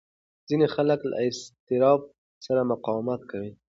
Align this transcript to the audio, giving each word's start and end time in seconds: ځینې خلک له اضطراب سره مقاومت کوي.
ځینې 0.47 0.65
خلک 0.75 0.99
له 1.11 1.15
اضطراب 1.27 1.99
سره 2.45 2.61
مقاومت 2.71 3.21
کوي. 3.31 3.51